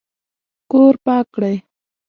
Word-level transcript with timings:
کور 0.71 0.93
پاک 1.05 1.25
کړئ 1.35 1.55